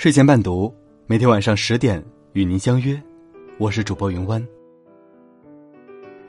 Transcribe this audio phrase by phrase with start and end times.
[0.00, 0.74] 睡前伴读，
[1.06, 2.02] 每天晚上十点
[2.32, 2.98] 与您相约，
[3.58, 4.42] 我是主播云湾。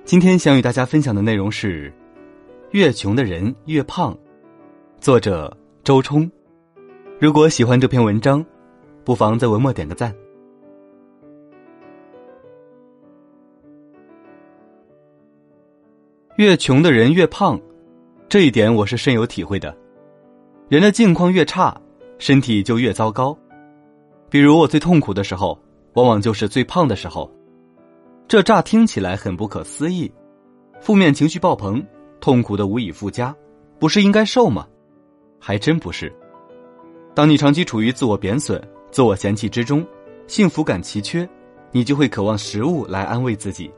[0.04, 1.90] 今天想与大家分享的内容是：
[2.72, 4.14] 越穷的人越胖。
[5.00, 6.30] 作者周冲。
[7.18, 8.46] 如果喜欢这篇文章，
[9.06, 10.14] 不妨在文末点个赞。
[16.36, 17.58] 越穷的人越胖，
[18.28, 19.74] 这一点我是深有体会的。
[20.68, 21.82] 人的境况越差，
[22.18, 23.34] 身体就越糟糕。
[24.32, 25.60] 比如我最痛苦的时候，
[25.96, 27.30] 往往就是最胖的时候。
[28.30, 30.10] 这乍听起来很不可思议，
[30.80, 31.86] 负面情绪爆棚，
[32.22, 33.36] 痛苦的无以复加，
[33.78, 34.66] 不是应该瘦吗？
[35.38, 36.10] 还真不是。
[37.14, 39.86] 当你长期处于自我贬损、自我嫌弃之中，
[40.28, 41.28] 幸福感奇缺，
[41.74, 43.70] 你就会渴望食物来安慰自己，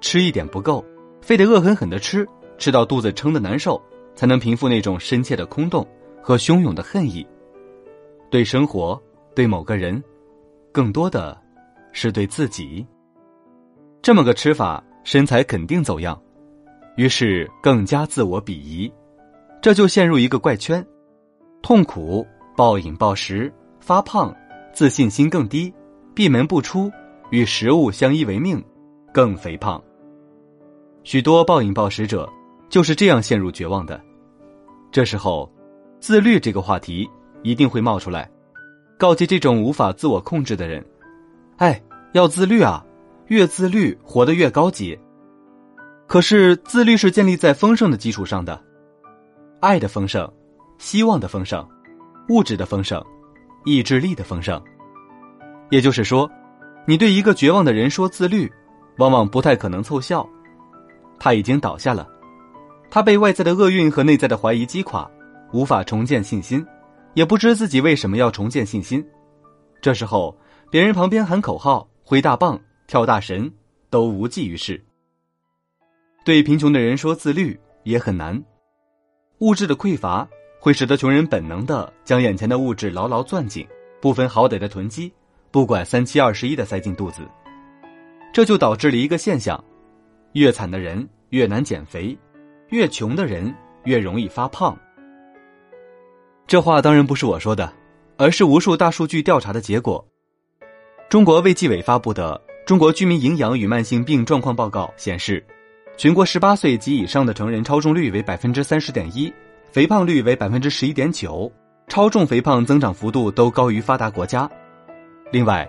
[0.00, 0.82] 吃一点不够，
[1.20, 2.26] 非得恶狠狠的吃，
[2.56, 3.78] 吃到肚子撑的难受，
[4.14, 5.86] 才能平复那种深切的空洞
[6.22, 7.26] 和汹涌的恨意。
[8.30, 8.98] 对生活，
[9.34, 10.02] 对某个人，
[10.72, 11.36] 更多的
[11.92, 12.86] 是对自己。
[14.00, 16.20] 这么个吃法，身材肯定走样，
[16.96, 18.92] 于是更加自我鄙夷，
[19.60, 20.84] 这就陷入一个怪圈：
[21.62, 24.34] 痛苦、暴饮暴食、发胖、
[24.72, 25.72] 自信心更低、
[26.14, 26.90] 闭门不出、
[27.30, 28.62] 与食物相依为命、
[29.12, 29.82] 更肥胖。
[31.02, 32.30] 许多暴饮暴食者
[32.68, 34.00] 就是这样陷入绝望的。
[34.92, 35.50] 这时候，
[35.98, 37.08] 自律这个话题
[37.42, 38.30] 一定会冒出来，
[38.98, 40.84] 告诫这种无法自我控制的人
[41.58, 41.80] ：“哎，
[42.12, 42.84] 要自律啊！”
[43.28, 44.98] 越自律，活得越高级。
[46.06, 48.62] 可是自律是建立在丰盛的基础上的，
[49.60, 50.30] 爱的丰盛，
[50.76, 51.66] 希望的丰盛，
[52.28, 53.02] 物质的丰盛，
[53.64, 54.62] 意志力的丰盛。
[55.70, 56.30] 也就是说，
[56.86, 58.52] 你对一个绝望的人说自律，
[58.98, 60.28] 往往不太可能凑效。
[61.18, 62.06] 他已经倒下了，
[62.90, 65.10] 他被外在的厄运和内在的怀疑击垮，
[65.50, 66.64] 无法重建信心，
[67.14, 69.04] 也不知自己为什么要重建信心。
[69.80, 70.36] 这时候，
[70.70, 72.60] 别人旁边喊口号，挥大棒。
[72.86, 73.50] 跳大神
[73.88, 74.84] 都无济于事。
[76.22, 78.44] 对贫穷的人说自律也很难，
[79.38, 80.28] 物质的匮乏
[80.60, 83.66] 会使得穷人本能的将眼前的物质牢牢攥紧，
[84.02, 85.10] 不分好歹的囤积，
[85.50, 87.22] 不管三七二十一的塞进肚子。
[88.34, 89.64] 这就导致了一个现象：
[90.32, 92.14] 越惨的人越难减肥，
[92.68, 93.50] 越穷的人
[93.84, 94.78] 越容易发胖。
[96.46, 97.72] 这话当然不是我说的，
[98.16, 100.04] 而是无数大数据调查的结果。
[101.08, 102.40] 中国卫计委发布的。
[102.66, 105.44] 中国居民营养与慢性病状况报告显示，
[105.98, 109.30] 全国十八岁及以上的成人超重率为百分之三十点一，
[109.70, 111.52] 肥胖率为百分之十一点九，
[111.88, 114.50] 超重肥胖增长幅度都高于发达国家。
[115.30, 115.68] 另外，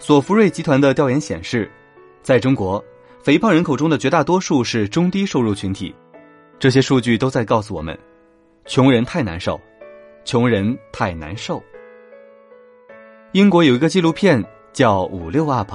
[0.00, 1.70] 索福瑞集团的调研显示，
[2.20, 2.84] 在中国，
[3.22, 5.94] 肥胖人口中的绝大多数是中低收入群体。
[6.58, 7.96] 这些数据都在告诉我们，
[8.66, 9.60] 穷人太难受，
[10.24, 11.62] 穷人太难受。
[13.32, 14.42] 英国有一个纪录片
[14.72, 15.66] 叫《五六 UP》。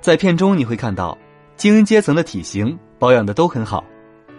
[0.00, 1.16] 在片中你会看到，
[1.56, 3.84] 精英阶层的体型保养的都很好，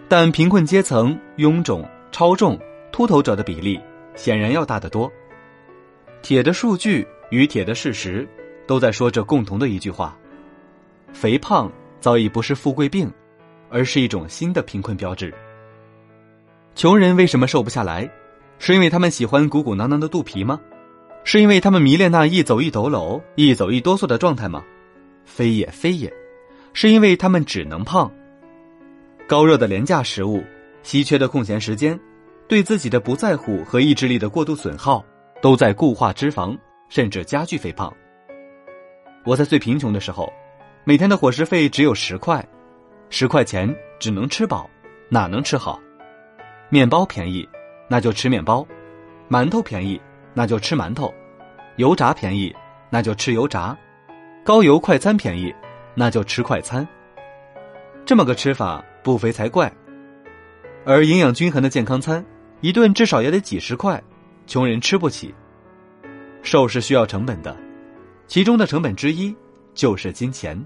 [0.08, 2.58] 但贫困阶层臃肿、超重、
[2.92, 3.80] 秃头者的比例
[4.14, 5.10] 显然要大得多。
[6.20, 8.28] 铁的数据与铁的事实，
[8.66, 10.16] 都在说着共同的一句话：
[11.12, 13.10] 肥胖早已不是富贵病，
[13.70, 15.32] 而是一种新的贫困标志。
[16.74, 18.08] 穷人为什么瘦不下来？
[18.58, 20.60] 是因为他们喜欢鼓鼓囊囊的肚皮吗？
[21.24, 24.62] 是因为他们迷恋那一走一抖搂、一走一哆嗦的状态吗？
[25.24, 26.12] 非也非也，
[26.72, 28.10] 是因为他们只能胖。
[29.26, 30.44] 高热的廉价食物，
[30.84, 31.98] 稀缺的空闲时间，
[32.46, 35.04] 对自己的不在乎和意志力的过度损耗，
[35.42, 36.56] 都在固化脂肪，
[36.88, 37.92] 甚至加剧肥胖。
[39.24, 40.32] 我在最贫穷的时候，
[40.84, 42.46] 每天的伙食费只有十块，
[43.10, 44.70] 十块钱只能吃饱，
[45.08, 45.80] 哪能吃好？
[46.68, 47.48] 面包便宜，
[47.88, 48.66] 那就吃面包；
[49.28, 50.00] 馒头便宜，
[50.34, 51.12] 那就吃馒头；
[51.76, 52.54] 油炸便宜，
[52.90, 53.76] 那就吃油炸。
[54.44, 55.54] 高油快餐便宜，
[55.94, 56.86] 那就吃快餐。
[58.04, 59.72] 这么个吃法不肥才怪。
[60.84, 62.24] 而营养均衡的健康餐，
[62.60, 64.00] 一顿至少也得几十块，
[64.46, 65.34] 穷人吃不起。
[66.42, 67.56] 瘦是需要成本的，
[68.28, 69.34] 其中的成本之一
[69.74, 70.64] 就是金钱。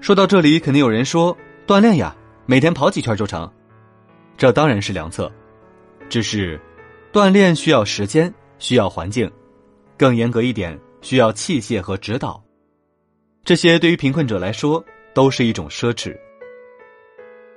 [0.00, 1.36] 说到这里，肯定有人说
[1.66, 2.16] 锻炼呀，
[2.46, 3.48] 每天跑几圈就成。
[4.36, 5.30] 这当然是良策，
[6.10, 6.60] 只是
[7.10, 9.30] 锻炼需要时间，需要环境，
[9.96, 10.78] 更严格一点。
[11.02, 12.44] 需要器械和指导，
[13.42, 14.84] 这些对于贫困者来说
[15.14, 16.14] 都是一种奢侈。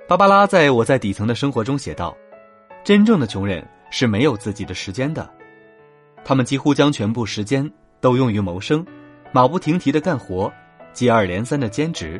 [0.08, 2.16] 芭芭拉在我在底层的生活中写道
[2.82, 5.30] ：“真正的穷人是没有自己的时间的，
[6.24, 7.70] 他们几乎将全部时间
[8.00, 8.82] 都用于谋生，
[9.30, 10.50] 马不停蹄的干活，
[10.94, 12.18] 接二连三的兼职。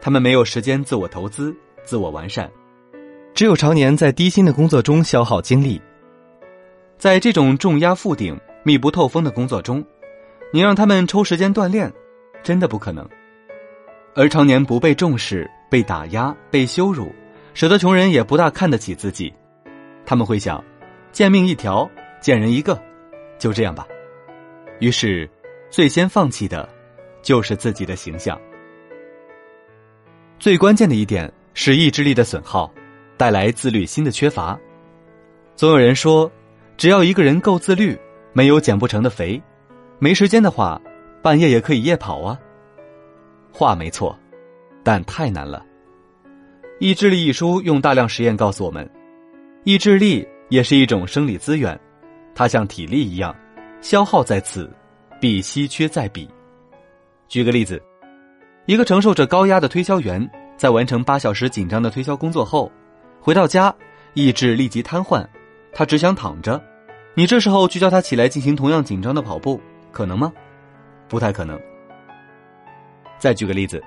[0.00, 1.54] 他们没有时间自我投资、
[1.84, 2.50] 自我完善，
[3.38, 5.80] 只有常年在低薪的工作中消耗精力。
[6.98, 9.82] 在这种重压负顶。”密不透风的工作中，
[10.52, 11.90] 你让他们抽时间锻炼，
[12.42, 13.08] 真的不可能。
[14.16, 17.10] 而常年不被重视、被打压、被羞辱，
[17.54, 19.32] 使得穷人也不大看得起自己。
[20.04, 20.62] 他们会想：
[21.12, 21.88] 贱命一条，
[22.20, 22.76] 贱人一个，
[23.38, 23.86] 就这样吧。
[24.80, 25.30] 于是，
[25.70, 26.68] 最先放弃的，
[27.22, 28.38] 就是自己的形象。
[30.40, 32.70] 最关键的一点是意志力的损耗，
[33.18, 34.58] 带来自律心的缺乏。
[35.54, 36.30] 总有人说，
[36.76, 37.98] 只要一个人够自律，
[38.32, 39.42] 没有减不成的肥。
[39.98, 40.80] 没时间的话，
[41.20, 42.38] 半夜也可以夜跑啊。
[43.52, 44.16] 话没错，
[44.84, 45.62] 但太难了。
[46.78, 48.88] 《意志力》一书用大量实验告诉我们，
[49.64, 51.78] 意志力也是一种生理资源，
[52.34, 53.34] 它像体力一样，
[53.80, 54.70] 消耗在此，
[55.20, 56.28] 必稀缺在彼。
[57.26, 57.82] 举个例子。
[58.66, 62.70] 一个承受着高压的推销员，在完成八小时紧张的推销工作后，
[63.20, 63.74] 回到家，
[64.14, 65.26] 意志立即瘫痪，
[65.72, 66.62] 他只想躺着。
[67.14, 69.60] 你这时候去叫他起来进行同样紧张的跑步，
[69.90, 70.32] 可能吗？
[71.08, 71.60] 不太可能。
[73.18, 73.82] 再举个例子，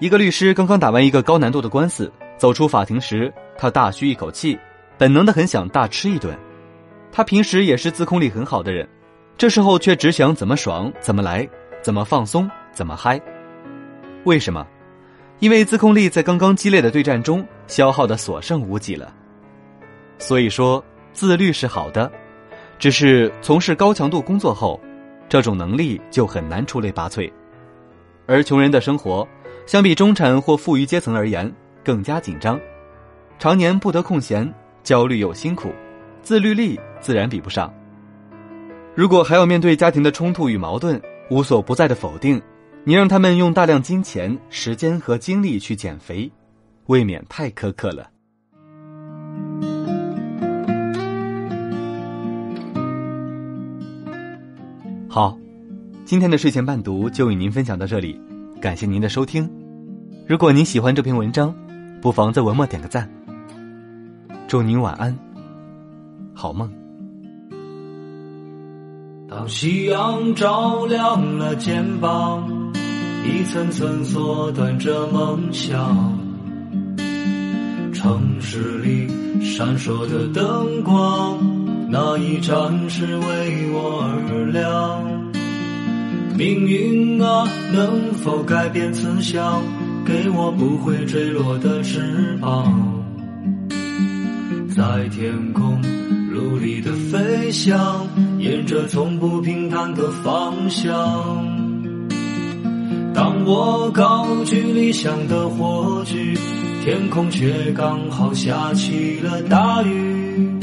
[0.00, 4.58] 一个律师刚刚打完一个高难度的官司，走出法庭时，他大吁一口气，
[4.96, 6.36] 本能的很想大吃一顿。
[7.12, 8.88] 他平时也是自控力很好的人，
[9.36, 11.46] 这时候却只想怎么爽怎么来，
[11.82, 13.20] 怎么放松怎么嗨。
[14.24, 14.66] 为什么？
[15.40, 19.14] 因为自控力在刚刚激烈的对战中消耗的所剩无几了。
[20.18, 22.10] 所以说，自律是好的，
[22.76, 24.80] 只是从事高强度工作后，
[25.28, 27.30] 这种能力就很难出类拔萃。
[28.26, 29.26] 而穷人的生活，
[29.64, 31.50] 相比中产或富裕阶层而言
[31.84, 32.58] 更加紧张，
[33.38, 35.70] 常年不得空闲，焦虑又辛苦，
[36.20, 37.72] 自律力自然比不上。
[38.94, 41.00] 如果还要面对家庭的冲突与矛盾，
[41.30, 42.42] 无所不在的否定。
[42.84, 46.30] 你让他们用大量金钱、时间和精力去减肥，
[46.88, 48.08] 未免太苛刻了。
[55.06, 55.36] 好，
[56.06, 58.18] 今天的睡前伴读就与您分享到这里，
[58.58, 59.50] 感谢您的收听。
[60.26, 61.54] 如果您喜欢这篇文章，
[62.00, 63.06] 不妨在文末点个赞。
[64.46, 65.14] 祝您晚安，
[66.32, 66.72] 好梦。
[69.28, 72.50] 当夕阳照亮了肩膀。
[73.26, 76.18] 一层层缩短着梦想，
[77.98, 79.08] 城市里
[79.42, 81.36] 闪烁的灯光，
[81.90, 85.02] 那一盏是为我而亮。
[86.36, 89.60] 命运啊，能否改变慈祥，
[90.06, 93.02] 给我不会坠落的翅膀，
[94.76, 95.82] 在天空
[96.32, 98.06] 努力的飞翔，
[98.38, 100.94] 沿着从不平坦的方向。
[103.12, 106.36] 当我高举理想的火炬，
[106.84, 110.58] 天空却刚好下起了大雨。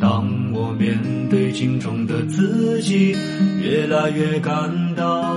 [0.00, 0.98] 当我面
[1.30, 3.16] 对镜中的自己，
[3.62, 4.52] 越来越感
[4.94, 5.34] 到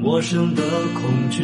[0.00, 0.62] 陌生的
[0.94, 1.42] 恐惧。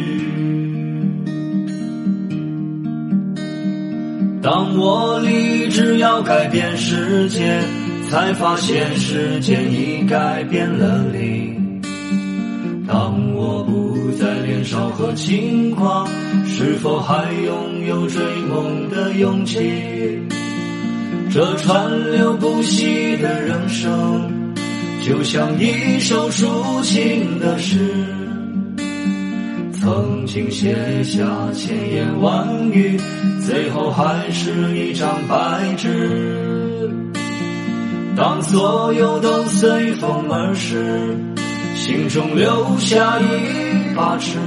[4.41, 7.59] 当我立志要改变世界，
[8.09, 11.53] 才发现时间已改变了你。
[12.87, 16.07] 当我不不再年少和轻狂，
[16.45, 19.57] 是否还拥有追梦的勇气？
[21.33, 24.53] 这川流不息的人生，
[25.03, 27.79] 就像一首抒情的诗，
[29.81, 31.25] 曾经写下
[31.55, 32.99] 千言万语，
[33.43, 36.91] 最后还是一张白纸。
[38.15, 41.17] 当所有都随风而逝。
[41.85, 44.39] 心中留下一把尺，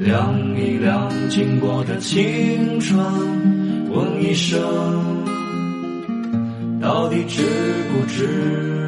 [0.00, 2.98] 量一量经过的青春，
[3.92, 4.60] 问一声，
[6.82, 7.44] 到底值
[7.92, 8.79] 不值？